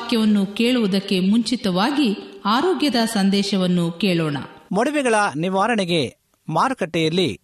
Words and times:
ವಾಕ್ಯವನ್ನು 0.00 0.46
ಕೇಳುವುದಕ್ಕೆ 0.46 1.20
ಮುಂಚಿತವಾಗಿ 1.20 2.40
ಆರೋಗ್ಯದ 2.44 2.94
ಸಂದೇಶವನ್ನು 3.04 3.92
ಕೇಳೋಣ. 3.92 4.36
ಮೊಡವೆಗಳ 4.72 5.14
ನಿವಾರಣೆಗೆ 5.36 6.16
ಮಾರುಕಟ್ಟೆಯಲ್ಲಿ 6.48 7.40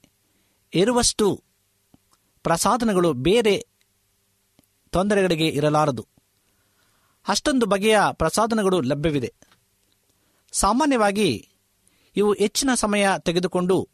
ಇರುವಷ್ಟು 0.74 1.44
ಪ್ರಸಾಧನಗಳು 2.42 3.12
ಬೇರೆ 3.12 3.66
ತೊಂದರೆಗಳಿಗೆ 4.90 5.48
ಇರಲಾರದು. 5.48 6.08
ಅಷ್ಟೊಂದು 7.28 7.66
ಬಗೆಯ 7.66 7.98
ಪ್ರಸಾಧನಗಳು 8.12 8.80
ಲಭ್ಯವಿದೆ. 8.80 9.34
ಸಾಮಾನ್ಯವಾಗಿ 10.52 11.48
ಇವು 12.16 12.32
ಹೆಚ್ಚಿನ 12.32 12.70
ಸಮಯ 12.74 13.08
ತೆಗೆದುಕೊಂಡು 13.24 13.88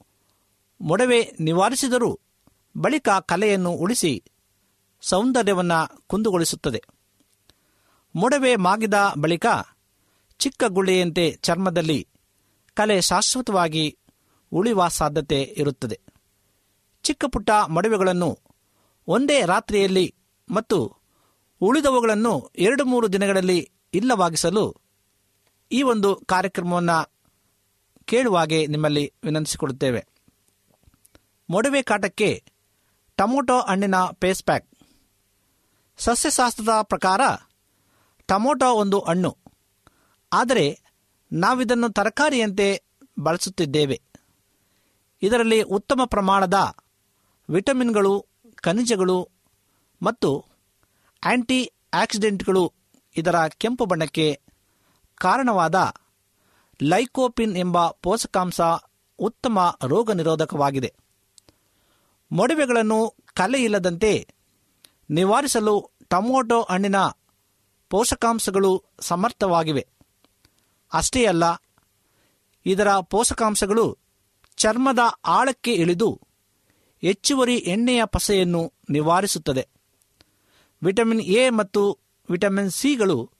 ಮೊಡವೆ 0.81 1.33
ನಿವಾರಿಸಿದರೂ 1.41 2.21
ಬಳಿಕ 2.77 3.09
ಕಲೆಯನ್ನು 3.09 3.71
ಉಳಿಸಿ 3.71 4.25
ಸೌಂದರ್ಯವನ್ನು 5.03 6.07
ಕುಂದುಗೊಳಿಸುತ್ತದೆ. 6.07 6.85
ಮೊಡವೆ 8.15 8.57
ಮಾಗಿದ 8.57 8.95
ಬಳಿಕ 9.21 9.47
ಚಿಕ್ಕ 10.39 10.65
ಗುಳ್ಳೆಯಂತೆ 10.69 11.33
ಚರ್ಮದಲ್ಲಿ 11.33 12.09
ಕಲೆ 12.75 13.01
ಶಾಶ್ವತವಾಗಿ 13.01 13.99
ಉಳಿಯುವ 14.53 14.89
ಸಾಧ್ಯತೆ 14.89 15.43
ಇರುತ್ತದೆ. 15.43 16.01
ಚಿಕ್ಕ 17.03 17.25
ಪುಟ್ಟ 17.25 17.51
ಮೊಡವೆಗಳನ್ನು 17.69 18.39
ಒಂದೇ 19.07 19.43
ರಾತ್ರಿಯಲ್ಲಿ 19.47 20.15
ಮತ್ತು 20.51 20.97
ಉಳಿದವುಗಳನ್ನು 21.61 22.51
ಎರಡು 22.57 22.85
ಮೂರು 22.85 23.13
ದಿನಗಳಲ್ಲಿ 23.13 23.71
ಇಲ್ಲವಾಗಿಸಲು 23.95 24.77
ಈ 25.73 25.83
ಒಂದು 25.83 26.23
ಕಾರ್ಯಕ್ರಮವನ್ನು 26.27 27.13
ಕೇಳುವಾಗೆ 28.05 28.67
ನಿಮ್ಮಲ್ಲಿ 28.67 29.15
ವಿನಂತಿಸಿಕೊಡುತ್ತೇವೆ 29.25 30.07
ಮೊಡವೆ 31.51 31.83
ಕಾಟಕ್ಕೆ 31.83 32.45
ಟೊಮೊಟೊ 33.17 33.61
ಹಣ್ಣಿನ 33.61 33.95
ಪೇಸ್ 34.13 34.45
ಪ್ಯಾಕ್. 34.45 34.69
ಸಸ್ಯಶಾಸ್ತ್ರದ 35.99 36.69
ಪ್ರಕಾರ 36.83 37.21
ಟೊಮೊಟೊ 38.33 38.75
ಒಂದು 38.75 38.99
ಹಣ್ಣು. 39.01 39.37
ಆದರೆ 40.33 40.81
ನಾವಿದನ್ನು 41.33 41.89
ತರಕಾರಿಯಂತೆ 41.89 42.83
ಬಳಸುತ್ತಿದ್ದೇವೆ. 43.21 44.01
ಇದರಲ್ಲಿ 45.23 45.63
ಉತ್ತಮ 45.63 46.01
ಪ್ರಮಾಣದ 46.05 46.77
ವಿಟಮಿನ್ಗಳು, 47.49 48.27
ಖನಿಜಗಳು 48.55 49.29
ಮತ್ತು 50.03 50.31
ಆಂಟಿ 51.25 51.73
ಆಕ್ಸಿಡೆಂಟ್ಗಳು 51.95 52.73
ಇದರ 53.17 53.47
ಕೆಂಪು 53.49 53.85
ಬಣ್ಣಕ್ಕೆ 53.85 54.41
ಕಾರಣವಾದ 55.21 55.95
ಲೈಕೋಪಿನ್ 56.83 57.57
ಎಂಬ 57.57 57.89
ಪೋಷಕಾಂಶ 57.89 58.61
ಉತ್ತಮ 59.19 59.79
ರೋಗ 59.89 60.11
ನಿರೋಧಕವಾಗಿದೆ 60.11 60.95
ಮೊಡವೆಗಳನ್ನು 62.33 63.17
ಕಲೆ 63.35 63.59
ಇಲ್ಲದಂತೆ 63.63 64.29
ನಿವಾರಿಸಲು 65.11 65.91
ಟೊಮೊಟೊ 66.09 66.63
ಹಣ್ಣಿನ 66.63 66.97
ಪೋಷಕಾಂಶಗಳು 67.93 68.85
ಸಮರ್ಥವಾಗಿವೆ. 69.01 69.87
ಅಷ್ಟೇ 70.93 71.25
ಅಲ್ಲ, 71.25 71.45
ಇದರ 72.67 72.89
ಪೋಷಕಾಂಶಗಳು 73.01 73.99
ಚರ್ಮದ 74.57 74.99
ಆಳಕ್ಕೆ 75.25 75.73
ಇಳಿದು 75.73 76.21
ಹೆಚ್ಚುವರಿ 77.03 77.57
ಎಣ್ಣೆಯ 77.57 78.05
ಪಸೆಯನ್ನು 78.05 78.73
ನಿವಾರಿಸುತ್ತದೆ. 78.91 79.69
ವಿಟಮಿನ್ 80.83 81.21
ಎ 81.21 81.51
ಮತ್ತು 81.51 81.99
ವಿಟಮಿನ್ 82.31 82.71
ಸಿಗಳು 82.71 83.31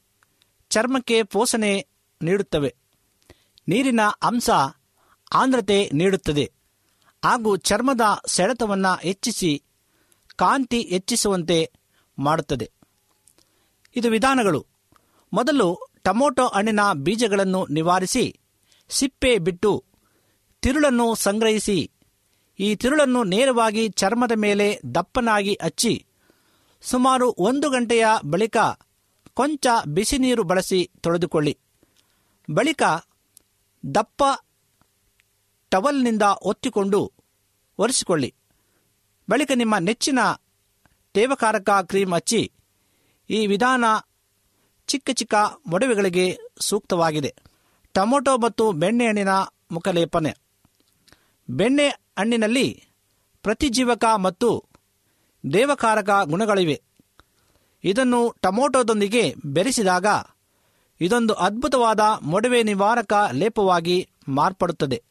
ಚರ್ಮಕ್ಕೆ 0.71 1.23
ಪೋಷಣೆ 1.23 1.87
ನೀಡುತ್ತವೆ. 2.23 2.75
ನೀರಿನ 3.69 4.01
ಅಂಶ 4.23 4.51
ಆಂದ್ರತೆ 5.33 5.91
ನೀಡುತ್ತದೆ. 5.93 6.53
ಹಾಗೂ 7.25 7.57
ಚರ್ಮದ 7.57 8.01
ಸೆಳೆತವನ್ನು 8.27 8.99
ಹೆಚ್ಚಿಸಿ 9.01 9.63
ಕಾಂತಿ 10.37 10.83
ಹೆಚ್ಚಿಸುವಂತೆ 10.83 11.73
ಮಾಡುತ್ತದೆ. 12.19 12.71
ಇದು 13.97 14.11
ವಿಧಾನಗಳು. 14.11 14.67
ಮೊದಲು 15.33 15.69
ಟೊಮೊಟೊ 16.05 16.47
ಹಣ್ಣಿನ 16.47 16.81
ಬೀಜಗಳನ್ನು 16.95 17.67
ನಿವಾರಿಸಿ, 17.71 18.41
ಸಿಪ್ಪೆ 18.89 19.39
ಬಿಟ್ಟು 19.39 19.85
ತಿರುಳನ್ನು 20.61 21.15
ಸಂಗ್ರಹಿಸಿ, 21.15 21.91
ಈ 22.59 22.75
ತಿರುಳನ್ನು 22.75 23.25
ನೇರವಾಗಿ 23.25 23.89
ಚರ್ಮದ 23.89 24.33
ಮೇಲೆ 24.37 24.81
ದಪ್ಪನಾಗಿ 24.95 25.59
ಹಚ್ಚಿ, 25.63 26.07
ಸುಮಾರು 26.81 27.35
ಒಂದು 27.39 27.71
ಗಂಟೆಯ 27.71 28.07
ಬಳಿಕ 28.25 28.57
ಕೊಂಚ 29.35 29.67
ಬಿಸಿ 29.87 30.19
ನೀರು 30.19 30.43
ಬಳಸಿ 30.43 30.91
ತೊಳೆದುಕೊಳ್ಳಿ. 31.01 31.59
ಬಳಿಕ 32.51 32.83
ದಪ್ಪ 33.95 34.23
ಟವಲ್ನಿಂದ 35.71 36.23
ಒತ್ತಿಕೊಂಡು 36.23 37.13
ಒರೆಸಿಕೊಳ್ಳಿ. 37.79 38.35
ಬಳಿಕ 39.31 39.51
ನಿಮ್ಮ 39.55 39.75
ನೆಚ್ಚಿನ 39.79 40.19
ತೇವಕಾರಕ 41.13 41.71
ಕ್ರೀಮ್ 41.83 42.13
ಹಚ್ಚಿ 42.13 42.53
ಈ 43.31 43.47
ವಿಧಾನ 43.47 43.85
ಚಿಕ್ಕ 44.87 45.11
ಚಿಕ್ಕ 45.11 45.35
ಮೊಡವೆಗಳಿಗೆ 45.67 46.39
ಸೂಕ್ತವಾಗಿದೆ. 46.61 47.35
ಟೊಮೊಟೊ 47.93 48.39
ಮತ್ತು 48.39 48.73
ಬೆಣ್ಣೆ 48.73 49.05
ಬೆಣ್ಣೆಹಣ್ಣಿನ 49.05 49.29
ಮುಖಲೇಪನೆ. 49.71 50.37
ಬೆಣ್ಣೆ 51.51 51.89
ಹಣ್ಣಿನಲ್ಲಿ 51.89 52.83
ಪ್ರತಿಜೀವಕ 53.43 54.05
ಮತ್ತು 54.17 54.65
ದೇವಕಾರಕ 55.53 56.11
ಗುಣಗಳಿವೆ. 56.25 56.83
ಇದನ್ನು 57.85 58.35
ಟೊಮೊಟೊದೊಂದಿಗೆ 58.41 59.35
ಬೆರೆಸಿದಾಗ 59.45 60.07
ಇದೊಂದು 61.01 61.35
ಅದ್ಭುತವಾದ 61.35 62.01
ಮೊಡವೆ 62.23 62.63
ನಿವಾರಕ 62.63 63.13
ಲೇಪವಾಗಿ 63.33 64.11
ಮಾರ್ಪಡುತ್ತದೆ. 64.29 65.03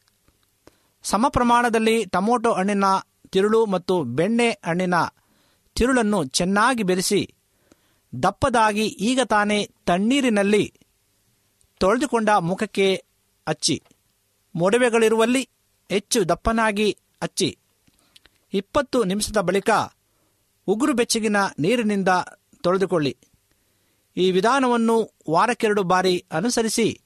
ಸಮ 1.02 1.28
ಪ್ರಮಾಣದಲ್ಲಿ 1.28 2.04
ಟೊಮೊಟೊ 2.04 2.52
ಹಣ್ಣಿನ 2.52 2.84
ತಿರುಳು 3.30 3.66
ಮತ್ತು 3.66 4.02
ಬೆಣ್ಣೆ 4.02 4.50
ಹಣ್ಣಿನ 4.50 4.94
ತಿರುಳನ್ನು 5.74 6.24
ಚೆನ್ನಾಗಿ 6.24 6.82
ಬೆರೆಸಿ 6.82 7.34
ದಪ್ಪದಾಗಿ 8.22 8.86
ಈಗ 8.86 9.20
ತಾನೇ 9.20 9.70
ತಣ್ಣೀರಿನಲ್ಲಿ 9.86 10.74
ತೊಳೆದುಕೊಂಡ 11.78 12.28
ಮುಖಕ್ಕೆ 12.30 13.04
ಹಚ್ಚಿ 13.48 13.82
ಮೊಡವೆಗಳಿರುವಲ್ಲಿ 14.54 15.48
ಹೆಚ್ಚು 15.88 16.28
ದಪ್ಪನಾಗಿ 16.28 16.98
ಹಚ್ಚಿ 17.22 17.58
ಇಪ್ಪತ್ತು 18.54 19.04
ನಿಮಿಷದ 19.04 19.36
ಬಳಿಕ 19.36 19.70
ಉಗುರು 20.66 20.92
ಬೆಚ್ಚಗಿನ 20.92 21.36
ನೀರಿನಿಂದ 21.58 22.08
ತೊಳೆದುಕೊಳ್ಳಿ. 22.62 23.16
ಈ 24.16 24.30
ವಿಧಾನವನ್ನು 24.30 25.14
ವಾರಕ್ಕೆರಡು 25.30 25.82
ಬಾರಿ 25.82 26.24
ಅನುಸರಿಸಿ 26.32 27.00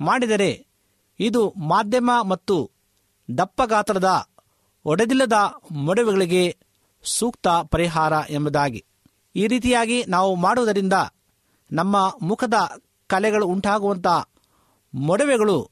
ಮಾಡಿದರೆ 0.00 0.66
ಇದು 1.20 1.50
ಮಾಧ್ಯಮ 1.50 2.10
ಮತ್ತು 2.28 2.70
ದಪ್ಪ 3.38 3.62
ಗಾತ್ರದ 3.62 4.28
ಒಡೆದಿಲ್ಲದ 4.84 5.32
ಮೊಡವೆಗಳಿಗೆ 5.70 6.56
ಸೂಕ್ತ 7.02 7.48
ಪರಿಹಾರ 7.48 8.12
ಎಂಬುದಾಗಿ. 8.30 8.84
ಈ 9.36 9.46
ರೀತಿಯಾಗಿ 9.46 10.04
ನಾವು 10.04 10.34
ಮಾಡುವುದರಿಂದ 10.34 10.92
ನಮ್ಮ 11.70 11.96
ಮುಖದ 12.22 12.54
ಕಲೆಗಳು 13.06 13.46
ಉಂಟಾಗುವಂಥ 13.46 14.06
ಮೊಡವೆಗಳು 14.94 15.70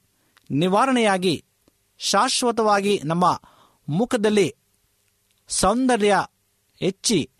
ನಿವಾರಣೆಯಾಗಿ, 0.51 1.45
ಶಾಶ್ವತವಾಗಿ 1.99 3.01
ನಮ್ಮ 3.05 3.43
ಮುಖದಲ್ಲಿ 3.89 4.55
ಸೌಂದರ್ಯ 5.49 6.15
ಹೆಚ್ಚಿ 6.81 7.31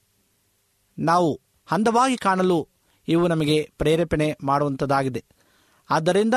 ನಾವು 0.99 1.41
ಅಂದವಾಗಿ 1.71 2.17
ಕಾಣಲು 2.17 2.69
ಇವು 3.09 3.29
ನಮಗೆ 3.29 3.71
ಪ್ರೇರೇಪಣೆ 3.79 4.39
ಮಾಡುವಂಥದ್ದಾಗಿದೆ 4.45 5.25
ಆದ್ದರಿಂದ 5.91 6.35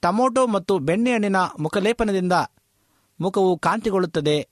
ಟೊಮೊಟೊ 0.00 0.46
ಮತ್ತು 0.46 0.78
ಬೆಣ್ಣೆಹಣ್ಣಿನ 0.78 1.36
ಮುಖಲೇಪನದಿಂದ 1.58 2.32
ಮುಖವು 3.20 3.58
ಕಾಂತಿಗೊಳ್ಳುತ್ತದೆ 3.58 4.48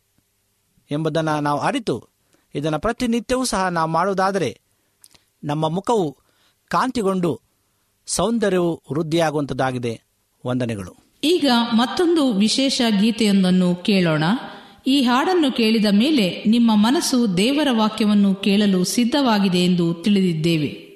ಎಂಬುದನ್ನು 0.91 1.41
ನಾವು 1.41 1.61
ಅರಿತು 1.61 2.12
ಇದನ್ನು 2.55 2.81
ಪ್ರತಿನಿತ್ಯವೂ 2.81 3.45
ಸಹ 3.45 3.69
ನಾವು 3.69 3.91
ಮಾಡುವುದಾದರೆ 3.91 4.61
ನಮ್ಮ 5.45 5.69
ಮುಖವು 5.69 6.17
ಕಾಂತಿಗೊಂಡು 6.69 7.41
ಸೌಂದರ್ಯವು 8.07 8.83
ವೃದ್ಧಿಯಾಗುವಂಥದ್ದಾಗಿದೆ 8.93 10.03
ವಂದನೆಗಳು. 10.47 10.97
ಈಗ 11.25 11.51
ಮತ್ತೊಂದು 11.73 12.33
ವಿಶೇಷ 12.33 12.83
ಗೀತೆಯೊಂದನ್ನು 13.01 13.75
ಕೇಳೋಣ. 13.75 14.25
ಈ 14.87 15.03
ಹಾಡನ್ನು 15.03 15.53
ಕೇಳಿದ 15.53 15.87
ಮೇಲೆ 15.91 16.45
ನಿಮ್ಮ 16.45 16.71
ಮನಸ್ಸು 16.75 17.37
ದೇವರ 17.37 17.69
ವಾಕ್ಯವನ್ನು 17.71 18.35
ಕೇಳಲು 18.35 18.85
ಸಿದ್ಧವಾಗಿದೆ 18.85 19.59
ಎಂದು 19.59 19.95
ತಿಳಿದಿದ್ದೇವೆ. 19.95 20.92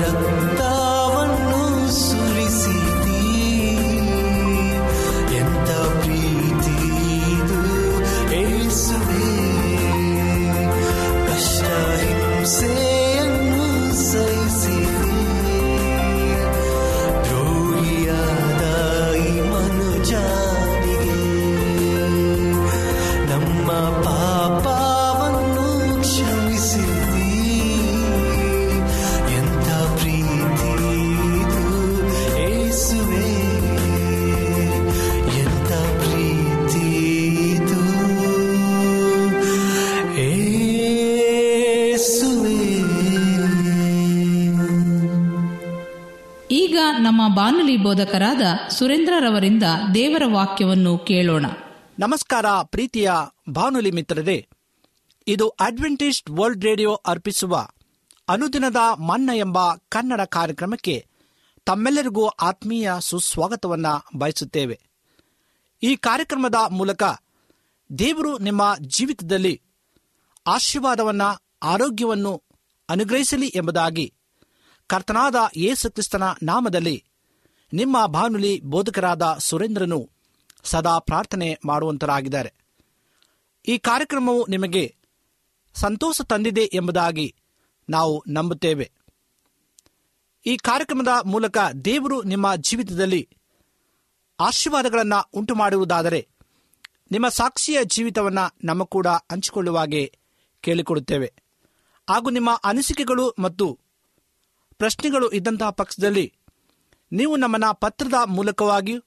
ನಿನ್ನ 0.00 0.49
ಬೋಧಕರಾದ 47.90 48.68
ಸುರೇಂದ್ರರವರಿಂದ 48.68 49.62
ದೇವರ 49.94 50.22
ವಾಕ್ಯವನ್ನು 50.26 50.98
ಕೇಳೋಣ. 50.98 51.46
ನಮಸ್ಕಾರ 51.98 52.46
ಪ್ರೀತಿಯ 52.62 53.12
ಬಾನುಲಿ 53.48 53.90
ಮಿತ್ರರೇ, 53.90 54.48
ಇದು 55.26 55.48
ಅಡ್ವೆಂಟಿಸ್ಟ್ 55.48 56.30
ವರ್ಲ್ಡ್ 56.30 56.64
ರೇಡಿಯೋ 56.64 56.94
ಅರ್ಪಿಸುವ 56.94 57.68
ಅನುದಿನದ 58.28 58.76
ಮನ್ನ 58.98 59.30
ಎಂಬ 59.34 59.58
ಕನ್ನಡ 59.74 60.20
ಕಾರ್ಯಕ್ರಮಕ್ಕೆ 60.20 61.06
ತಮ್ಮೆಲ್ಲರಿಗೂ 61.64 62.26
ಆತ್ಮೀಯ 62.26 62.92
ಸುಸ್ವಾಗತವನ್ನ 63.00 63.86
ಬಯಸುತ್ತೇವೆ. 64.16 64.80
ಈ 65.82 65.96
ಕಾರ್ಯಕ್ರಮದ 65.96 66.54
ಮೂಲಕ 66.70 67.02
ದೇವರು 67.98 68.38
ನಿಮ್ಮ 68.38 68.76
ಜೀವಿತದಲ್ಲಿ 68.80 69.62
ಆಶೀರ್ವಾದವನ್ನ, 70.46 71.22
ಆರೋಗ್ಯವನ್ನು 71.62 72.42
ಅನುಗ್ರಹಿಸಲಿ 72.88 73.52
ಎಂಬುದಾಗಿ 73.54 74.14
ಕರ್ತನಾದ 74.86 75.36
ಯೇಸುಕ್ರಿಸ್ತನ 75.56 76.22
ನಾಮದಲ್ಲಿ 76.42 77.04
ನಿಮ್ಮ 77.72 78.06
ಬಾನುಲಿ 78.06 78.60
ಬೋಧಕರಾದ 78.60 79.36
ಸುರೇಂದ್ರನು 79.38 80.10
ಸದಾ 80.64 80.98
ಪ್ರಾರ್ಥನೆ 80.98 81.58
ಮಾಡುವಂತರಾಗಿದ್ದಾರೆ. 81.64 82.54
ಈ 83.66 83.78
ಕಾರ್ಯಕ್ರಮವು 83.78 84.46
ನಿಮಗೆ 84.46 84.96
ಸಂತೋಷ 85.74 86.20
ತಂದಿದೆ 86.20 86.70
ಎಂಬುದಾಗಿ 86.72 87.34
ನಾವು 87.90 88.24
ನಂಬುತ್ತೇವೆ. 88.28 88.90
ಈ 90.46 90.56
ಕಾರ್ಯಕ್ರಮದ 90.56 91.08
ಮೂಲಕ 91.24 91.58
ದೇವರು 91.84 92.22
ನಿಮ್ಮ 92.22 92.54
ಜೀವಿತದಲ್ಲಿ 92.54 93.28
ಆಶೀರ್ವಾದಗಳನ್ನು 94.40 95.30
ಉಂಟು 95.32 95.54
ಮಾಡುವುದಾದರೆ 95.54 96.28
ನಿಮ್ಮ 97.10 97.28
ಸಾಕ್ಷಿಯ 97.28 97.78
ಜೀವಿತವನ್ನು 97.84 98.56
ನಮ್ಮ 98.64 98.84
ಕೂಡ 98.84 99.06
ಹಂಚಿಕೊಳ್ಳುವಾಗೆ 99.06 100.18
ಕೇಳಿಕೊಡುತ್ತೇವೆ. 100.60 101.32
ಹಾಗೂ 102.08 102.30
ನಿಮ್ಮ 102.30 102.60
ಅನಿಸಿಕೆಗಳು 102.64 103.34
ಮತ್ತು 103.38 103.78
ಪ್ರಶ್ನೆಗಳು 104.78 105.30
ಇದ್ದಂತಹ 105.30 105.70
ಪಕ್ಷದಲ್ಲಿ 105.70 106.34
ನೀವು 107.12 107.36
ನಮ್ಮನ್ನ 107.36 107.64
ಪತ್ರದ 107.72 108.14
ಮೂಲಕವಾಗಿಯೂ 108.26 109.00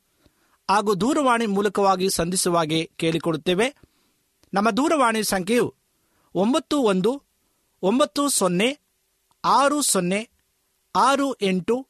ಹಾಗೂ 0.69 0.95
ದೂರವಾಣಿ 0.95 1.45
ಮೂಲಕವಾಗಿ 1.45 2.10
ಸಂಧಿಸುವಾಗೆ 2.10 2.91
ಕೇಳಿಕೊಡುತ್ತೇವೆ. 2.95 3.75
ನಮ್ಮ 4.53 4.69
ದೂರವಾಣಿ 4.69 5.24
ಸಂಖ್ಯೆಯು 5.24 5.75
ಒಂಬತ್ತು 6.36 6.77
ಒಂದು 6.79 7.24
ಒಂಬತ್ತು 7.83 8.29
ಸೊನ್ನೆ 8.29 8.79
ಆರು 9.45 9.81
ಸೊನ್ನೆ 9.81 10.29
ಆರು 10.95 11.33
ಎಂಟು 11.33 11.88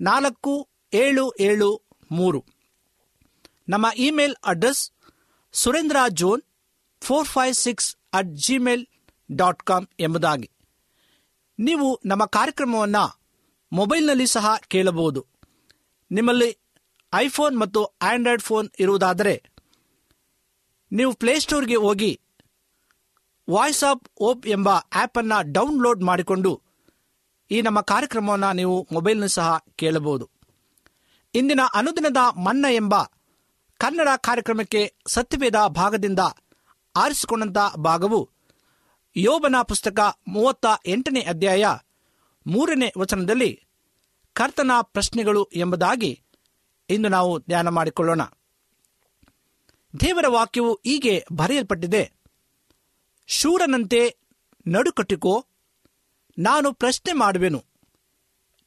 ನಾಲ್ಕು 0.00 0.68
ಏಳು 0.94 1.32
ಏಳು 1.40 1.82
ಮೂರು. 2.12 2.44
ನಮ್ಮ 3.68 3.86
email 3.96 4.34
address 4.44 4.92
Surendra 5.52 5.96
zone 6.08 6.42
four 7.04 7.28
five 7.28 7.54
six 7.54 7.96
at 8.12 8.26
Gmail 8.26 8.86
dot 9.32 9.62
com 9.62 9.86
ಎಂಬುದಾಗಿ. 10.00 10.50
ನೀವು 11.58 12.00
ನಮ್ಮ 12.06 12.24
ಕಾರ್ಯಕ್ರಮವನ್ನು 12.24 13.20
ಮೊಬೈಲ್ನಲ್ಲಿ 13.72 14.26
ಸಹ 14.26 14.56
ಕೇಳಬಹುದು. 14.68 15.29
ನಿಮ್ಮಲ್ಲಿ 16.10 16.58
ಐಫೋನ್ 17.14 17.58
ಮತ್ತು 17.58 17.84
ಆಂಡ್ರಾಯ್ಡ್ 17.84 18.42
ಫೋನ್ 18.42 18.68
ಇರುವುದಾದರೆ 18.78 19.44
ನೀವು 20.92 21.12
ಪ್ಲೇಸ್ಟೋರ್ಗೆ 21.12 21.76
ಹೋಗಿ 21.76 22.20
ವಾಯ್ಸ್ 23.50 23.84
ಆಫ್ 23.84 24.10
ಓಪ್ 24.20 24.46
ಎಂಬ 24.46 24.68
ಆ್ಯಪನ್ನು 24.68 25.52
ಡೌನ್ಲೋಡ್ 25.52 26.02
ಮಾಡಿಕೊಂಡು 26.02 26.62
ಈ 27.50 27.62
ನಮ್ಮ 27.62 27.80
ಕಾರ್ಯಕ್ರಮವನ್ನು 27.80 28.52
ನೀವು 28.52 28.88
ಮೊಬೈಲ್ನ 28.92 29.26
ಸಹ 29.26 29.64
ಕೇಳಬಹುದು. 29.76 30.30
ಇಂದಿನ 31.34 31.60
ಅನುದಿನದ 31.74 32.16
ಮನ್ನ 32.16 32.66
ಎಂಬ 32.72 32.94
ಕನ್ನಡ 33.78 34.08
ಕಾರ್ಯಕ್ರಮಕ್ಕೆ 34.16 34.94
ಸತ್ಯವೇದ 35.06 35.56
ಭಾಗದಿಂದ 35.68 36.18
ಆರಿಸಿಕೊಂಡಂತ 36.96 37.58
ಭಾಗವು 37.76 38.30
ಯೋಬನ 39.16 39.54
ಪುಸ್ತಕ 39.62 40.18
ಮೂವತ್ತ 40.28 40.66
ಎಂಟನೇ 40.86 41.20
ಅಧ್ಯಾಯ 41.20 41.66
ಮೂರನೇ 42.46 42.92
ವಚನದಲ್ಲಿ 42.98 43.62
ಕರ್ತನ 44.32 44.70
ಪ್ರಶ್ನೆಗಳು 44.82 45.44
ಎಂಬುದಾಗಿ 45.44 46.22
ಇಂದು 46.90 47.08
ನಾವು 47.08 47.38
ಧ್ಯಾನ 47.38 47.68
ಮಾಡಿಕೊಳ್ಳೋಣ. 47.68 48.22
ದೇವರ 50.00 50.24
ವಾಕ್ಯವು 50.28 50.80
ಹೀಗೆ 50.84 51.26
ಬರೆಯಲ್ಪಟ್ಟಿದೆ. 51.32 52.12
ಶೂರನಂತೆ 53.26 54.16
ನಡುಕಟ್ಟಿಕೋ, 54.66 55.46
ನಾನು 56.38 56.72
ಪ್ರಶ್ನೆ 56.72 57.12
ಮಾಡುವೆನು. 57.12 57.64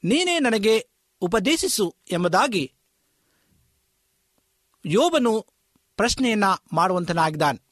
ನೀನೇ 0.03 0.39
ನನಗೆ 0.39 0.89
ಉಪದೇಶಿಸು 1.21 1.95
ಎಂಬುದಾಗಿ 2.11 2.73
ಯೋಬನು 4.85 5.41
ಪ್ರಶ್ನೆಯನ್ನ 5.95 6.43
ಮಾಡುವಂತನಾಗಿದ್ದಾನೆ. 6.73 7.63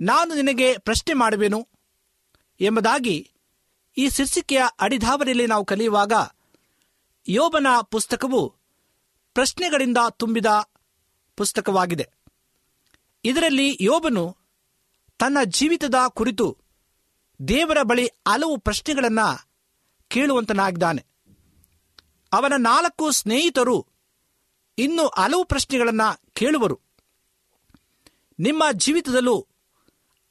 ನಾನು 0.00 0.34
ನಿನಗೆ 0.34 0.78
ಪ್ರಶ್ನೆ 0.78 1.14
ಮಾಡುವೆನು 1.14 1.68
ಎಂಬುದಾಗಿ 2.60 3.30
ಈ 3.98 4.08
ಶೀರ್ಷಿಕೆಯ 4.08 4.62
ಅಡಿಧಾವರಿಯಲ್ಲಿ 4.80 5.46
ನಾವು 5.46 5.64
ಕಲಿಯುವಾಗ 5.64 6.12
ಯೋಬನ 7.28 7.66
ಪುಸ್ತಕವು 7.82 8.54
ಪ್ರಶ್ನೆಗಳಿಂದ 9.34 9.98
ತುಂಬಿದ 10.10 10.46
ಪುಸ್ತಕವಾಗಿದೆ. 11.36 12.10
ಇದರಲ್ಲಿ 13.24 13.78
ಯೋಬನು 13.80 14.36
ತನ್ನ 15.18 15.38
ಜೀವಿತದ 15.44 15.94
ಕುರಿತು 16.08 16.58
ದೇವರ 17.48 17.78
ಬಳಿ 17.82 18.06
ಹಲವು 18.06 18.58
ಪ್ರಶ್ನೆಗಳನ್ನು 18.58 19.48
ಕೇಳುವಂತನಾಗಿದ್ದಾನೆ. 20.08 21.06
ಅವನ 22.32 22.52
ನಾಲ್ಕು 22.58 23.10
ಸ್ನೇಹಿತರು 23.10 23.86
ಇನ್ನು 24.78 25.08
ಹಲವು 25.08 25.44
ಪ್ರಶ್ನೆಗಳನ್ನು 25.44 26.20
ಕೇಳುವರು. 26.32 26.80
ನಿಮ್ಮ 28.38 28.62
ಜೀವಿತದಲ್ಲೂ 28.72 29.46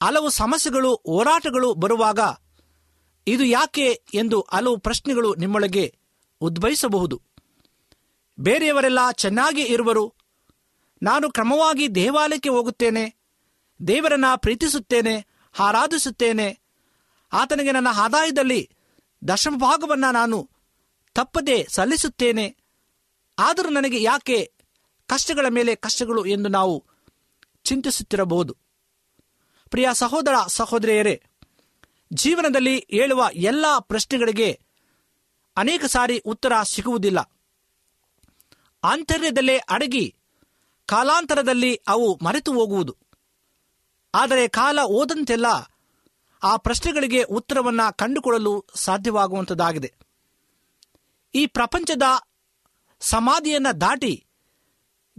ಹಲವು 0.03 0.29
ಸಮಸ್ಯೆಗಳು, 0.29 0.95
ಹೋರಾಟಗಳು 0.95 1.73
ಬರುವಾಗ 1.73 2.19
ಇದು 3.27 3.43
ಯಾಕೆ 3.43 4.03
ಎಂದು 4.13 4.47
ಹಲವು 4.49 4.77
ಪ್ರಶ್ನೆಗಳು 4.77 5.35
ನಿಮ್ಮೊಳಗೆ 5.35 5.97
ಉದ್ಭವಿಸಬಹುದು. 6.41 7.21
ಬೇರೆಯವರೆಲ್ಲ 8.39 9.11
ಚೆನ್ನಾಗಿ 9.11 9.61
ಇರುವರು. 9.61 10.13
ನಾನು 11.03 11.31
ಕ್ರಮವಾಗಿ 11.31 11.95
ದೇವಾಲಯಕ್ಕೆ 11.95 12.49
ಹೋಗುತ್ತೇನೆ. 12.49 13.15
ದೇವರನ್ನ 13.87 14.25
ಪ್ರೀತಿಸುತ್ತೇನೆ, 14.35 15.25
ಆರಾಧಿಸುತ್ತೇನೆ. 15.59 16.59
ಆತನಿಗೆ 17.33 17.71
ನನ್ನ 17.71 17.87
ಆದಾಯದಲ್ಲಿ 17.93 18.69
ದಶಮ 19.27 19.55
ಭಾಗವನ್ನು 19.57 20.11
ನಾನು 20.11 20.49
ತಪ್ಪದೆ 21.13 21.67
ಸಲ್ಲಿಸುತ್ತೇನೆ. 21.69 22.57
ಆದರೂ 23.39 23.69
ನನಗೆ 23.69 24.01
ಯಾಕೆ 24.01 24.53
ಕಷ್ಟಗಳ 25.07 25.45
ಮೇಲೆ 25.49 25.75
ಕಷ್ಟಗಳು 25.75 26.25
ಎಂದು 26.25 26.49
ನಾವು 26.49 26.85
ಚಿಂತಿಸುತ್ತಿರಬಹುದು. 27.63 28.57
ಪ್ರಿಯ 29.69 29.89
ಸಹೋದರ, 29.93 30.33
ಸಹೋದರಿಯರೇ 30.47 31.23
ಜೀವನದಲ್ಲಿ 32.13 32.87
ಹೇಳುವ 32.91 33.27
ಎಲ್ಲ 33.33 33.65
ಪ್ರಶ್ನೆಗಳಿಗೆ 33.79 34.59
ಅನೇಕ 35.57 35.85
ಸಾರಿ 35.85 36.19
ಉತ್ತರ 36.19 36.53
ಸಿಗುವುದಿಲ್ಲ. 36.63 37.31
ಆಂತರ್ಯದಲ್ಲೇ 38.83 39.57
ಅಡಗಿ, 39.57 40.15
ಕಾಲಾಂತರದಲ್ಲಿ 40.85 41.75
ಅವು 41.75 42.19
ಮರೆತು 42.23 42.53
ಹೋಗುವುದು. 42.53 42.97
ಆದರೆ 44.15 44.47
ಕಾಲ 44.47 44.79
ಓದಂತೆಲ್ಲ 44.79 45.45
ಆ 46.43 46.57
ಪ್ರಶ್ನೆಗಳಿಗೆ 46.57 47.23
ಉತ್ತರವನ್ನು 47.23 47.95
ಕಂಡುಕೊಳ್ಳಲು 47.95 48.65
ಸಾಧ್ಯವಾಗುವಂಥದ್ದಾಗಿದೆ 48.75 49.93
ಈ 51.35 51.45
ಪ್ರಪಂಚದ 51.45 52.01
ಸಮಾಧಿಯನ್ನು 52.99 53.81
ದಾಟಿ 53.81 54.25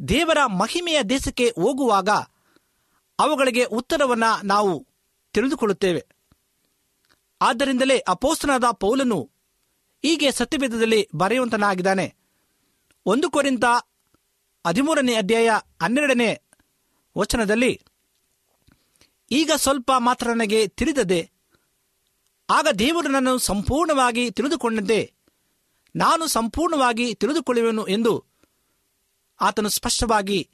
ದೇವರ 0.09 0.47
ಮಹಿಮೆಯ 0.47 1.03
ದೇಶಕ್ಕೆ 1.03 1.49
ಹೋಗುವಾಗ 1.49 2.09
ಅವುಗಳಿಗೆ 3.19 3.65
ಉತ್ತರವನ್ನು 3.65 4.47
ನಾವು 4.47 4.87
ತಿಳಿದುಕೊಳ್ಳುತ್ತೇವೆ. 5.33 6.07
ಆದ್ದರಿಂದಲೇ 7.41 7.99
ಅಪೋಸ್ತನಾದ 7.99 8.65
ಪೌಲನು 8.73 9.31
ಹೀಗೆ 10.03 10.33
ಸತ್ಯವೇದದಲ್ಲಿ 10.33 11.09
ಬರೆಯುವಂತನಾಗಿದ್ದಾನೆ. 11.15 12.15
ಒಂದು 13.07 13.31
ಕೋರಿಂದ 13.31 13.65
ಹದಿಮೂರನೇ 14.67 15.15
ಅಧ್ಯಾಯ 15.15 15.51
ಹನ್ನೆರಡನೇ 15.83 16.43
ವಚನದಲ್ಲಿ, 17.19 17.81
ಈಗ 19.31 19.51
ಸ್ವಲ್ಪ 19.57 19.93
ಮಾತ್ರ 19.99 20.33
ನನಗೆ 20.33 20.67
ತಿಳಿದದೆ, 20.69 21.31
ಆಗ 22.51 22.69
ದೇವರು 22.79 23.09
ನನ್ನನ್ನು 23.09 23.39
ಸಂಪೂರ್ಣವಾಗಿ 23.39 24.31
ತಿಳಿದುಕೊಂಡಂತೆ, 24.31 25.13
ನಾನು 25.97 26.27
ಸಂಪೂರ್ಣವಾಗಿ 26.27 27.15
ತಿಳಿದುಕೊಳ್ಳುವೆನು 27.15 27.87
ಎಂದು 27.87 28.25
ಆತನು 29.41 29.69
ಸ್ಪಷ್ಟವಾಗಿ 29.69 30.51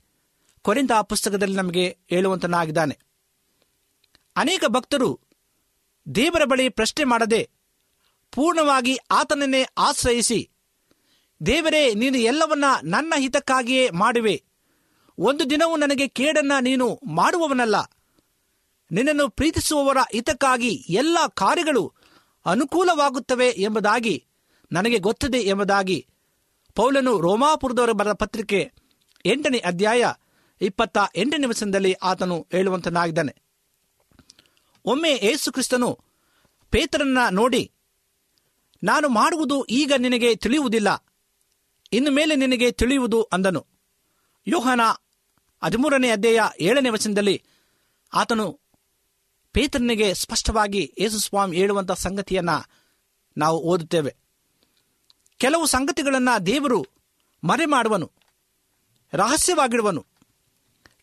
ಕೊರಿಂದ 0.63 0.91
ಪುಸ್ತಕದಲ್ಲಿ 1.03 1.57
ನಮಗೆ 1.57 1.99
ಹೇಳುವಂತನಾಗಿದ್ದಾನೆ. 2.11 2.99
ಅನೇಕ 4.37 4.65
ಭಕ್ತರು 4.69 5.21
ದೇವರ 6.15 6.45
ಬಳಿ 6.45 6.69
ಪ್ರಶ್ನೆ 6.69 7.05
ಮಾಡದೆ 7.05 7.51
ಪೂರ್ಣವಾಗಿ 8.33 8.99
ಆತನನ್ನೇ 9.11 9.67
ಆಶ್ರಯಿಸಿ, 9.79 10.51
ದೇವರೇ, 11.47 11.95
ನೀನು 11.95 12.19
ಎಲ್ಲವನ್ನ 12.19 12.65
ನನ್ನ 12.85 13.15
ಹಿತಕ್ಕಾಗಿಯೇ 13.17 13.91
ಮಾಡುವೆ. 13.91 14.43
ಒಂದು 15.19 15.51
ದಿನವೂ 15.51 15.77
ನನಗೆ 15.77 16.09
ಕೇಡನ್ನ 16.09 16.53
ನೀನು 16.61 17.01
ಮಾಡುವವನಲ್ಲ. 17.07 17.77
ನಿನ್ನನ್ನು 18.93 19.29
ಪ್ರೀತಿಸುವವರ 19.29 19.97
ಹಿತಕ್ಕಾಗಿ 20.13 20.69
ಎಲ್ಲ 20.69 21.19
ಕಾರ್ಯಗಳು 21.35 21.93
ಅನುಕೂಲವಾಗುತ್ತವೆ 22.47 23.55
ಎಂಬುದಾಗಿ 23.57 24.27
ನನಗೆ 24.73 24.99
ಗೊತ್ತಿದೆ 24.99 25.39
ಎಂಬುದಾಗಿ 25.39 26.07
ಪೌಲನು 26.75 27.21
ರೋಮಾಪುರದವರ 27.21 27.93
ಬರೆದ 27.93 28.13
ಪತ್ರಿಕೆ 28.13 28.73
ಎಂಟನೇ 29.27 29.59
ಅಧ್ಯಾಯ 29.59 30.13
ಇಪ್ಪತ್ತ 30.61 30.99
ಎಂಟನೇ 31.17 31.47
ವಚನದಲ್ಲಿ 31.47 31.93
ಆತನು 31.93 32.47
ಹೇಳುವಂತನಾಗಿದ್ದಾನೆ. 32.53 33.37
ಒಮ್ಮೆ 34.85 35.13
ಏಸು 35.23 35.53
ಕ್ರಿಸ್ತನು 35.53 35.91
ಪೇತ್ರನ್ನ 36.73 37.19
ನೋಡಿ, 37.31 37.63
ನಾನು 38.83 39.09
ಮಾಡುವುದು 39.09 39.65
ಈಗ 39.65 39.93
ನಿನಗೆ 39.99 40.35
ತಿಳಿಯುವುದಿಲ್ಲ, 40.35 40.91
ಇನ್ನು 41.93 42.11
ಮೇಲೆ 42.11 42.35
ನಿನಗೆ 42.37 42.69
ತಿಳಿಯುವುದು 42.73 43.23
ಅಂದನು. 43.23 43.63
ಯೋಹನ 44.47 44.81
ಹದಿಮೂರನೇ 45.63 46.09
ಅಧ್ಯಾಯ 46.11 46.41
ಏಳನೇ 46.61 46.89
ವಚನದಲ್ಲಿ 46.89 47.37
ಆತನು 48.13 48.47
ಪೇತ್ರನಿಗೆ 49.55 50.09
ಸ್ಪಷ್ಟವಾಗಿ 50.15 50.83
ಯೇಸು 50.99 51.19
ಸ್ವಾಮಿ 51.19 51.57
ಹೇಳುವಂಥ 51.57 51.93
ಸಂಗತಿಯನ್ನ 51.93 52.53
ನಾವು 53.37 53.59
ಓದುತ್ತೇವೆ. 53.63 54.13
ಕೆಲವು 55.41 55.67
ಸಂಗತಿಗಳನ್ನು 55.67 56.35
ದೇವರು 56.47 56.81
ಮರೆ 57.43 57.67
ಮಾಡುವನು 57.67 58.09
ರಹಸ್ಯವಾಗಿಡುವನು, 59.13 60.03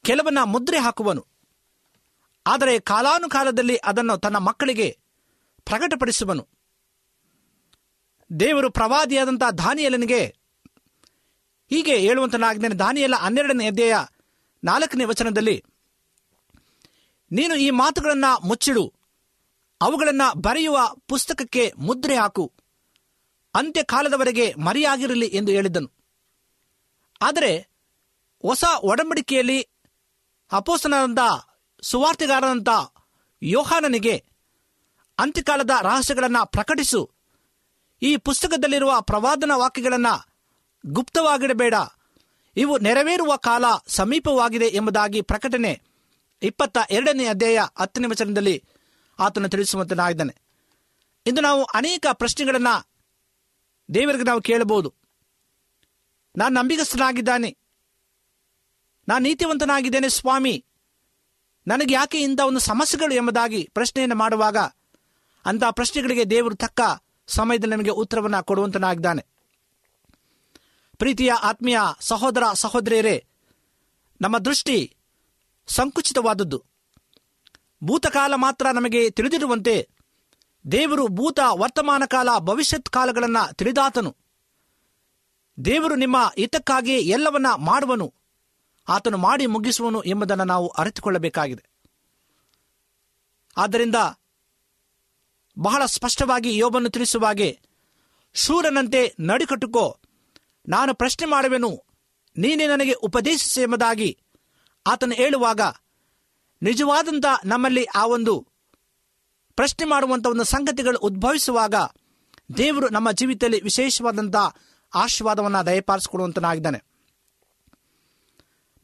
ಕೆಲವನ್ನ 0.03 0.37
ಮುದ್ರೆ 0.43 0.77
ಹಾಕುವನು 0.77 1.23
ಆದರೆ 2.45 2.80
ಕಾಲಾನುಕಾಲದಲ್ಲಿ 2.80 3.78
ಅದನ್ನು 3.78 4.17
ತನ್ನ 4.17 4.38
ಮಕ್ಕಳಿಗೆ 4.38 4.99
ಪ್ರಕಟಪಡಿಸುವನು. 5.65 6.47
ದೇವರು 8.39 8.71
ಪ್ರವಾದಿಯಾದಂಥ 8.71 9.43
ದಾನಿಯಲನಿಗೆ 9.58 10.36
ಹೀಗೆ 11.69 11.95
ಹೇಳುವಂತನಾಗಿದ್ದೇನೆ. 11.97 12.75
ದಾನಿಯಲ್ಲ 12.75 13.15
ಹನ್ನೆರಡನೇ 13.15 13.67
ಅಧ್ಯಾಯ 13.67 13.95
ನಾಲ್ಕನೇ 14.63 15.06
ವಚನದಲ್ಲಿ, 15.06 15.63
ನೀನು 17.32 17.56
ಈ 17.56 17.69
ಮಾತುಗಳನ್ನು 17.69 18.47
ಮುಚ್ಚಿಡು, 18.47 18.93
ಅವುಗಳನ್ನು 19.82 20.41
ಬರೆಯುವ 20.41 20.80
ಪುಸ್ತಕಕ್ಕೆ 21.08 21.73
ಮುದ್ರೆ 21.78 22.15
ಹಾಕು, 22.15 22.54
ಅಂತ್ಯಕಾಲದವರೆಗೆ 23.54 24.54
ಮರೆಯಾಗಿರಲಿ 24.54 25.25
ಎಂದು 25.25 25.52
ಹೇಳಿದ್ದನು. 25.52 25.91
ಆದರೆ 27.21 27.69
ಹೊಸ 28.41 28.63
ಒಡಂಬಡಿಕೆಯಲ್ಲಿ 28.82 29.67
ಅಪೋಸನಾದಂಥ 30.52 31.19
ಸುವಾರ್ತೆಗಾರನಂಥ 31.81 32.69
ಯೋಹಾನನಿಗೆ 33.43 34.25
ಅಂತ್ಯಕಾಲದ 35.19 35.69
ರಹಸ್ಯಗಳನ್ನು 35.81 36.45
ಪ್ರಕಟಿಸು. 36.45 37.11
ಈ 38.01 38.17
ಪುಸ್ತಕದಲ್ಲಿರುವ 38.17 39.01
ಪ್ರವಾದನ 39.01 39.51
ವಾಕ್ಯಗಳನ್ನು 39.55 40.29
ಗುಪ್ತವಾಗಿಡಬೇಡ. 40.85 41.73
ಇವು 42.57 42.77
ನೆರವೇರುವ 42.77 43.35
ಕಾಲ 43.35 43.65
ಸಮೀಪವಾಗಿದೆ 43.87 44.65
ಎಂಬುದಾಗಿ 44.65 45.21
ಪ್ರಕಟಣೆ 45.21 45.81
ಇಪ್ಪತ್ತ 46.43 46.77
ಎರಡನೇ 46.89 47.25
ಅಧ್ಯಾಯ 47.25 47.59
ಹತ್ತನೇ 47.79 48.07
ವಚನದಲ್ಲಿ 48.07 48.63
ಆತನು 49.19 49.49
ತಿಳಿಸುವಂತನಾಗಿದ್ದಾನೆ 49.49 50.35
ಇಂದು 51.25 51.41
ನಾವು 51.41 51.63
ಅನೇಕ 51.63 52.05
ಪ್ರಶ್ನೆಗಳನ್ನು 52.13 52.89
ದೇವರಿಗೆ 53.93 54.23
ನಾವು 54.23 54.41
ಕೇಳಬಹುದು. 54.41 54.93
ನಾನು 56.37 56.55
ನಂಬಿಗಸ್ತನಾಗಿದ್ದಾನೆ 56.55 57.57
ನಾನು 59.07 59.23
ನೀತಿವಂತನಾಗಿದ್ದೇನೆ 59.23 60.09
ಸ್ವಾಮಿ. 60.09 60.65
ನನಗೆ 61.69 61.93
ಯಾಕೆ 61.93 62.19
ಇಂಥ 62.19 62.39
ಒಂದು 62.39 62.60
ಸಮಸ್ಯೆಗಳು 62.60 63.13
ಎಂಬುದಾಗಿ 63.13 63.69
ಪ್ರಶ್ನೆಯನ್ನು 63.73 64.15
ಮಾಡುವಾಗ 64.15 64.58
ಅಂತಹ 65.45 65.69
ಪ್ರಶ್ನೆಗಳಿಗೆ 65.69 66.25
ದೇವರು 66.25 66.55
ತಕ್ಕ 66.55 66.82
ಸಮಯದಲ್ಲಿ 67.27 67.75
ನಮಗೆ 67.75 67.89
ಉತ್ತರವನ್ನು 67.89 68.43
ಕೊಡುವಂತನಾಗಿದ್ದಾನೆ. 68.43 69.25
ಪ್ರೀತಿಯ 70.97 71.32
ಆತ್ಮೀಯ 71.32 71.79
ಸಹೋದರ 71.99 72.43
ಸಹೋದರಿಯರೇ, 72.53 73.25
ನಮ್ಮ 74.21 74.38
ದೃಷ್ಟಿ 74.38 74.95
ಸಂಕುಚಿತವಾದದ್ದು. 75.67 76.63
ಭೂತಕಾಲ 77.84 78.34
ಮಾತ್ರ 78.36 78.67
ನಮಗೆ 78.71 79.10
ತಿಳಿದಿರುವಂತೆ 79.10 79.89
ದೇವರು 80.71 81.08
ಭೂತ 81.08 81.39
ವರ್ತಮಾನ 81.53 82.03
ಕಾಲ, 82.05 82.29
ಭವಿಷ್ಯತ್ 82.39 82.89
ಕಾಲಗಳನ್ನು 82.89 83.55
ತಿಳಿದಾತನು. 83.55 84.15
ದೇವರು 85.65 85.95
ನಿಮ್ಮ 85.95 86.32
ಹಿತಕ್ಕಾಗಿ 86.36 86.93
ಎಲ್ಲವನ್ನ 86.93 87.45
ಮಾಡುವನು. 87.58 88.13
ಆತನು 88.89 89.17
ಮಾಡಿ 89.17 89.45
ಮುಗಿಸುವನು 89.45 90.04
ಎಂಬುದನ್ನು 90.04 90.43
ನಾವು 90.43 90.67
ಅರಿತುಕೊಳ್ಳಬೇಕಾಗಿದೆ. 90.67 91.63
ಆದ್ದರಿಂದ 93.58 93.95
ಬಹಳ 95.60 95.86
ಸ್ಪಷ್ಟವಾಗಿ 95.86 96.58
ಯೋಬನ್ನು 96.58 96.89
ತಿಳಿಸುವ 96.89 97.25
ಹಾಗೆ, 97.25 97.60
ಶೂರನಂತೆ 98.34 99.15
ನಡಿಕಟ್ಟುಕೋ, 99.19 99.99
ನಾನು 100.67 100.93
ಪ್ರಶ್ನೆ 100.93 101.28
ಮಾಡುವೆನು, 101.28 101.84
ನೀನೇ 102.38 102.67
ನನಗೆ 102.67 102.91
ಉಪದೇಶಿಸಿ 102.91 103.62
ಎಂಬುದಾಗಿ 103.62 104.17
ಆತನು 104.88 105.13
ಹೇಳುವಾಗ 105.13 105.62
ನಿಜವಾದಂಥ 106.62 107.25
ನಮ್ಮಲ್ಲಿ 107.45 107.84
ಆ 107.84 108.06
ಒಂದು 108.06 108.47
ಪ್ರಶ್ನೆ 109.56 109.86
ಮಾಡುವಂಥ 109.86 110.28
ಒಂದು 110.28 110.43
ಸಂಗತಿಗಳು 110.43 110.99
ಉದ್ಭವಿಸುವಾಗ 110.99 111.75
ದೇವರು 112.58 112.89
ನಮ್ಮ 112.89 113.12
ಜೀವಿತದಲ್ಲಿ 113.12 113.62
ವಿಶೇಷವಾದಂಥ 113.62 114.36
ಆಶೀರ್ವಾದವನ್ನು 114.95 115.65
ದಯಪಾಲಿಸಿಕೊಡುವಂತನಾಗಿದ್ದಾನೆ. 115.65 116.98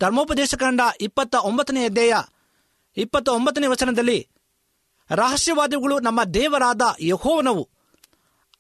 ಧರ್ಮೋಪದೇಶ 0.06 0.56
ಕಂಡ 0.56 0.82
ಇಪ್ಪತ್ತ 1.02 1.36
ಒಂಬತ್ತನೇ 1.36 1.86
ಅಧ್ಯಾಯ 1.86 2.14
ಇಪ್ಪತ್ತ 2.98 3.30
ಒಂಬತ್ತನೇ 3.30 3.68
ವಚನದಲ್ಲಿ 3.68 4.28
ರಹಸ್ಯವಾದವುಗಳು 5.12 6.00
ನಮ್ಮ 6.00 6.24
ದೇವರಾದ 6.24 6.82
ಯಹೋವನವು. 7.00 7.70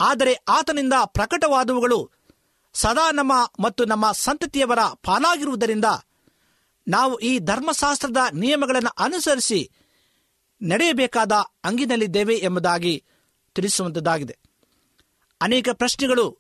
ಆದರೆ 0.02 0.34
ಆತನಿಂದ 0.48 0.94
ಪ್ರಕಟವಾದವುಗಳು 1.06 2.12
ಸದಾ 2.74 3.12
ನಮ್ಮ 3.12 3.52
ಮತ್ತು 3.60 3.86
ನಮ್ಮ 3.86 4.12
ಸಂತತಿಯವರ 4.12 4.80
ಪಾಲಾಗಿರುವುದರಿಂದ 5.04 5.86
ನಾವು 6.88 7.20
ಈ 7.20 7.40
ಧರ್ಮಶಾಸ್ತ್ರದ 7.40 8.18
ನಿಯಮಗಳನ್ನು 8.34 9.04
ಅನುಸರಿಸಿ 9.04 9.72
ನಡೆಯಬೇಕಾದ 10.62 11.32
ಅಂಗಿನಲ್ಲಿದ್ದೇವೆ 11.64 12.36
ಎಂಬುದಾಗಿ 12.36 13.04
ತಿಳಿಸುವಂಥದ್ದಾಗಿದೆ 13.56 14.38
ಅನೇಕ 15.42 15.70
ಪ್ರಶ್ನೆಗಳು 15.74 16.38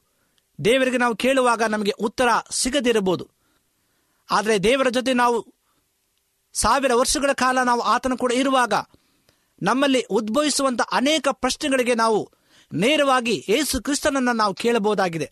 ದೇವರಿಗೆ 0.65 0.97
ನಾವು 0.97 1.15
ಕೇಳುವಾಗ 1.15 1.63
ನಮಗೆ 1.63 1.91
ಉತ್ತರ 1.91 2.27
ಸಿಗದಿರಬಹುದು. 2.51 3.34
ಆದರೆ 4.31 4.59
ದೇವರ 4.59 4.89
ಜೊತೆ 4.89 5.13
ನಾವು 5.13 5.53
ಸಾವಿರ 6.53 6.93
ವರ್ಷಗಳ 6.93 7.31
ಕಾಲ 7.33 7.63
ನಾವು 7.63 7.81
ಆತನ 7.81 8.13
ಕೂಡ 8.15 8.31
ಇರುವಾಗ 8.31 8.73
ನಮ್ಮಲ್ಲಿ 9.61 10.01
ಉದ್ಭವಿಸುವಂಥ 10.01 10.81
ಅನೇಕ 10.81 11.27
ಪ್ರಶ್ನೆಗಳಿಗೆ 11.31 11.95
ನಾವು 11.95 12.31
ನೇರವಾಗಿ 12.73 13.45
ಏಸು 13.49 13.81
ಕ್ರಿಸ್ತನನ್ನು 13.81 14.31
ನಾವು 14.31 14.53
ಕೇಳಬಹುದಾಗಿದೆ. 14.53 15.31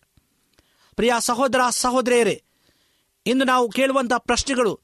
ಪ್ರಿಯ 0.94 1.12
ಸಹೋದರ, 1.18 1.60
ಸಹೋದರಿಯರೇ, 1.70 2.42
ಇಂದು 3.26 3.44
ನಾವು 3.44 3.68
ಕೇಳುವಂಥ 3.68 4.12
ಪ್ರಶ್ನೆಗಳು 4.18 4.80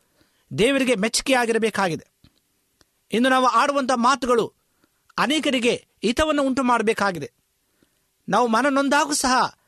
ದೇವರಿಗೆ 0.58 0.94
ಮೆಚ್ಚುಗೆಯಾಗಿರಬೇಕಾಗಿದೆ. 0.94 2.06
ಇಂದು 3.12 3.28
ನಾವು 3.28 3.46
ಆಡುವಂಥ 3.46 3.90
ಮಾತುಗಳು 3.96 4.52
ಅನೇಕರಿಗೆ 5.18 5.86
ಹಿತವನ್ನು 6.02 6.42
ಉಂಟು 6.42 6.62
ಮಾಡಬೇಕಾಗಿದೆ 6.62 7.32
ನಾವು 8.28 8.46
ಮನನೊಂದಾಗೂ 8.46 9.12
ಸಹ 9.12 9.58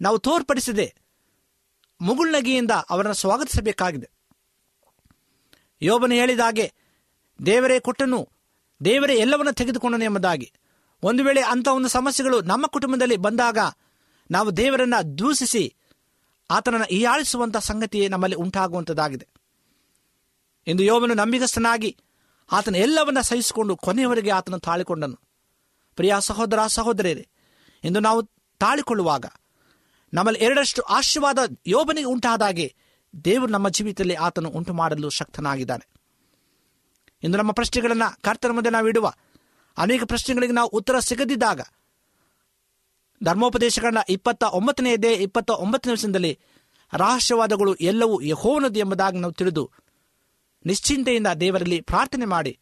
ನಾವು 0.00 0.18
ತೋರ್ಪಡಿಸದೆ 0.18 0.94
ಮುಗುಳ್ನಗಿಯಿಂದ 2.02 2.70
ಅವರನ್ನು 2.70 3.14
ಸ್ವಾಗತಿಸಬೇಕಾಗಿದೆ. 3.14 4.10
ಯೋಬನು 5.82 6.14
ಹೇಳಿದಾಗೆ 6.14 6.72
ದೇವರೇ 7.46 7.80
ಕೊಟ್ಟನು, 7.80 8.28
ದೇವರೇ 8.84 9.14
ಎಲ್ಲವನ್ನು 9.14 9.52
ತೆಗೆದುಕೊಂಡನು 9.52 10.04
ಎಂಬುದಾಗಿ. 10.04 10.52
ಒಂದು 11.02 11.24
ವೇಳೆ 11.24 11.40
ಅಂಥ 11.40 11.68
ಒಂದು 11.68 11.88
ಸಮಸ್ಯೆಗಳು 11.88 12.40
ನಮ್ಮ 12.40 12.66
ಕುಟುಂಬದಲ್ಲಿ 12.66 13.16
ಬಂದಾಗ 13.16 13.58
ನಾವು 14.30 14.56
ದೇವರನ್ನು 14.56 15.18
ದೂಷಿಸಿ 15.18 15.74
ಆತನನ್ನು 16.50 16.86
ಹೀಯಾಳಿಸುವಂಥ 16.86 17.56
ಸಂಗತಿಯೇ 17.56 18.08
ನಮ್ಮಲ್ಲಿ 18.08 18.36
ಉಂಟಾಗುವಂಥದ್ದಾಗಿದೆ. 18.36 19.28
ಇಂದು 20.66 20.82
ಯೋಬನು 20.82 21.14
ನಂಬಿಗಸ್ತನಾಗಿ 21.14 21.96
ಆತನ 22.52 22.74
ಎಲ್ಲವನ್ನ 22.74 23.20
ಸಹಿಸಿಕೊಂಡು 23.20 23.76
ಕೊನೆಯವರೆಗೆ 23.76 24.30
ಆತನು 24.30 24.58
ತಾಳಿಕೊಂಡನು. 24.58 25.18
ಪ್ರಿಯ 25.96 26.14
ಸಹೋದರ 26.18 26.66
ಸಹೋದರಿಯರೇ, 26.66 27.28
ಇಂದು 27.84 28.00
ನಾವು 28.00 28.22
ತಾಳಿಕೊಳ್ಳುವಾಗ 28.58 29.26
ನಮ್ಮಲ್ಲಿ 30.14 30.44
ಎರಡಷ್ಟು 30.44 30.82
ಆಶೀರ್ವಾದ 30.82 31.38
ಯೋಬನಿಗೆ 31.66 32.06
ಉಂಟಾದಾಗೆ 32.06 32.74
ದೇವರು 33.24 33.52
ನಮ್ಮ 33.52 33.68
ಜೀವಿತದಲ್ಲಿ 33.68 34.14
ಆತನು 34.14 34.48
ಉಂಟು 34.48 34.74
ಮಾಡಲು 34.74 35.10
ಶಕ್ತನಾಗಿದ್ದಾನೆ. 35.10 35.88
ಇಂದು 37.22 37.38
ನಮ್ಮ 37.38 37.52
ಪ್ರಶ್ನೆಗಳನ್ನು 37.52 38.22
ಕರ್ತನ 38.22 38.48
ಮುಂದೆ 38.48 38.70
ನಾವು 38.70 38.88
ಇಡುವ. 38.88 39.12
ಅನೇಕ 39.78 40.04
ಪ್ರಶ್ನೆಗಳಿಗೆ 40.04 40.52
ನಾವು 40.52 40.68
ಉತ್ತರ 40.68 40.98
ಸಿಗದಿದ್ದಾಗ 40.98 41.60
ಧರ್ಮೋಪದೇಶಗಳನ್ನ 43.24 43.98
ಇಪ್ಪತ್ತ 44.08 44.44
ಒಂಬತ್ತನೇ 44.44 44.96
ದೇ 44.96 45.12
ಇಪ್ಪತ್ತ 45.12 45.50
ಒಂಬತ್ತನೇ 45.50 45.92
ವರ್ಷದಲ್ಲಿ 45.92 46.38
ರಹಸ್ಯವಾದಗಳು 46.92 47.74
ಎಲ್ಲವೂ 47.74 48.20
ಯಹೋವನದು 48.20 48.78
ಎಂಬುದಾಗಿ 48.78 49.18
ನಾವು 49.18 49.32
ತಿಳಿದು 49.32 49.70
ನಿಶ್ಚಿಂತೆಯಿಂದ 50.66 51.26
ದೇವರಲ್ಲಿ 51.40 51.80
ಪ್ರಾರ್ಥನೆ 51.80 52.24
ಮಾಡಿ 52.24 52.58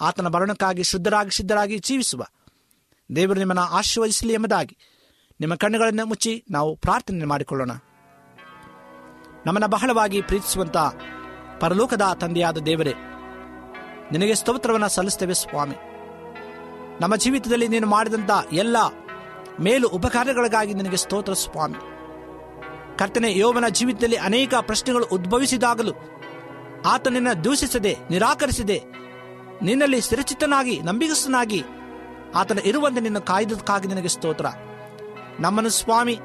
ಆತನ 0.00 0.26
ಮರಣಕ್ಕಾಗಿ 0.26 0.82
ಶುದ್ಧರಾಗಿ, 0.82 1.36
ಸಿದ್ಧರಾಗಿ 1.36 1.78
ಜೀವಿಸುವ. 1.78 2.24
ದೇವರು 3.16 3.38
ನಿಮ್ಮನ್ನು 3.38 3.62
ಆಶೀರ್ವದಿಸಲಿ 3.62 4.32
ಎಂಬುದಾಗಿ. 4.32 4.76
ನಿಮ್ಮ 5.42 5.54
ಕಣ್ಣುಗಳನ್ನು 5.54 6.06
ಮುಚ್ಚಿ 6.06 6.44
ನಾವು 6.50 6.76
ಪ್ರಾರ್ಥನೆ 6.76 7.24
ಮಾಡಿಕೊಳ್ಳೋಣ. 7.24 7.70
ನಮ್ಮನ್ನು 9.46 9.68
ಬಹಳವಾಗಿ 9.68 10.22
ಪ್ರೀತಿಸುವಂತ 10.22 10.76
ಪರಲೋಕದ 11.60 12.02
ತಂದೆಯಾದ 12.20 12.58
ದೇವರೇ, 12.58 12.94
ನಿನಗೆ 14.12 14.34
ಸ್ತೋತ್ರವನ್ನು 14.34 14.88
ಸಲ್ಲಿಸ್ತೇವೆ 14.88 15.34
ಸ್ವಾಮಿ. 15.34 15.76
ನಮ್ಮ 17.00 17.16
ಜೀವಿತದಲ್ಲಿ 17.16 17.68
ನೀನು 17.68 17.86
ಮಾಡಿದಂಥ 17.86 18.30
ಎಲ್ಲ 18.52 18.76
ಮೇಲು 19.60 19.88
ಉಪಕಾರಗಳಿಗಾಗಿ 19.88 20.74
ನಿನಗೆ 20.74 20.96
ಸ್ತೋತ್ರ 20.96 21.32
ಸ್ವಾಮಿ. 21.32 21.78
ಕರ್ತನೆ 22.98 23.38
ಯೋವನ 23.38 23.68
ಜೀವಿತದಲ್ಲಿ 23.68 24.16
ಅನೇಕ 24.16 24.54
ಪ್ರಶ್ನೆಗಳು 24.60 25.06
ಉದ್ಭವಿಸಿದಾಗಲೂ 25.06 25.92
ಆತನನ್ನ 26.86 27.32
ದೂಷಿಸದೆ, 27.32 27.96
ನಿರಾಕರಿಸದೆ, 28.10 28.82
ನಿನ್ನಲ್ಲಿ 29.62 30.00
ಸ್ಥಿರಚಿತ್ತನಾಗಿ, 30.00 30.80
ನಂಬಿಗಸ್ತನಾಗಿ 30.82 31.64
ಆತನ 32.34 32.58
ಇರುವಂತೆ 32.58 33.00
ನಿನ್ನ 33.00 33.18
ಕಾಯ್ದಕ್ಕಾಗಿ 33.18 33.88
ನಿನಗೆ 33.88 34.08
ಸ್ತೋತ್ರ. 34.08 34.46
ನಮ್ಮನ್ನು 35.40 35.70
ಸ್ವಾಮಿ, 35.70 36.18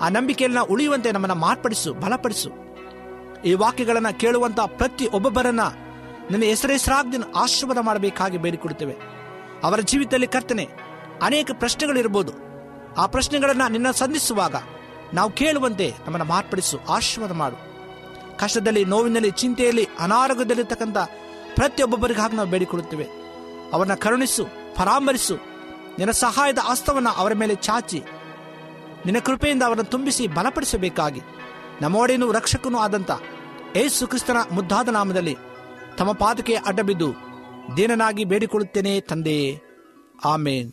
ಆ 0.00 0.08
ನಂಬಿಕೆಯನ್ನ 0.08 0.60
ಉಳಿಯುವಂತೆ 0.60 1.12
ನಮ್ಮನ್ನು 1.12 1.34
ಮಾರ್ಪಡಿಸು, 1.34 1.94
ಬಲಪಡಿಸು. 1.94 2.50
ಈ 3.44 3.54
ವಾಕ್ಯಗಳನ್ನು 3.54 4.18
ಕೇಳುವಂಥ 4.18 4.60
ಪ್ರತಿ 4.66 5.06
ಒಬ್ಬೊಬ್ಬರನ್ನ 5.06 5.60
ನಿನ್ನ 6.30 6.44
ಹೆಸರೆಸರಾಗ್ದಿನ 6.44 7.22
ಆಶೀರ್ವಾದ 7.36 7.78
ಮಾಡಬೇಕಾಗಿ 7.78 8.38
ಬೇಡಿಕೊಡುತ್ತೇವೆ. 8.38 8.96
ಅವರ 9.64 9.80
ಜೀವಿತದಲ್ಲಿ 9.80 10.26
ಕರ್ತನೆ, 10.26 10.68
ಅನೇಕ 11.22 11.50
ಪ್ರಶ್ನೆಗಳಿರ್ಬೋದು. 11.52 12.32
ಆ 12.94 13.06
ಪ್ರಶ್ನೆಗಳನ್ನು 13.06 13.68
ನಿನ್ನ 13.68 13.90
ಸಂಧಿಸುವಾಗ 13.90 14.54
ನಾವು 15.14 15.30
ಕೇಳುವಂತೆ 15.30 15.94
ನಮ್ಮನ್ನು 16.06 16.24
ಮಾರ್ಪಡಿಸು, 16.24 16.78
ಆಶೀರ್ವಾದ 16.88 17.32
ಮಾಡು. 17.32 17.56
ಕಷ್ಟದಲ್ಲಿ, 18.36 18.84
ನೋವಿನಲ್ಲಿ, 18.84 19.30
ಚಿಂತೆಯಲ್ಲಿ, 19.30 19.88
ಅನಾರೋಗ್ಯದಲ್ಲಿರ್ತಕ್ಕಂಥ 20.00 20.96
ಪ್ರತಿಯೊಬ್ಬೊಬ್ಬರಿಗಾಗಿ 21.54 22.36
ನಾವು 22.36 22.48
ಬೇಡಿಕೊಡುತ್ತೇವೆ. 22.48 23.06
ಅವರನ್ನ 23.72 23.94
ಕರುಣಿಸು, 23.94 24.44
ಪರಾಮರಿಸು. 24.74 25.36
ನಿನ್ನ 25.98 26.10
ಸಹಾಯದ 26.10 26.58
ಹಸ್ತವನ್ನು 26.62 27.10
ಅವರ 27.10 27.32
ಮೇಲೆ 27.34 27.54
ಚಾಚಿ 27.54 28.02
ನಿನ್ನ 29.06 29.18
ಕೃಪೆಯಿಂದ 29.18 29.62
ಅವರನ್ನು 29.62 29.90
ತುಂಬಿಸಿ 29.90 30.26
ಬಲಪಡಿಸಬೇಕಾಗಿ. 30.26 31.20
ನಮ್ಮೊಡೆಯನು 31.82 32.32
ರಕ್ಷಕನೂ 32.32 32.78
ಆದಂಥ 32.78 33.10
ಏಸು 33.76 34.06
ಕ್ರಿಸ್ತನ 34.06 34.36
ಮುದ್ದಾದ 34.52 34.88
ನಾಮದಲ್ಲಿ 34.88 35.36
ತಮ್ಮ 35.98 36.12
ಪಾದಕ್ಕೆ 36.12 36.54
ಅಡ್ಡಬಿದ್ದು 36.54 37.14
ದೀನನಾಗಿ 37.76 38.24
ಬೇಡಿಕೊಳ್ಳುತ್ತೇನೆ 38.24 39.00
ತಂದೆಯೇ. 39.00 39.60
ಆಮೇನ್. 40.24 40.72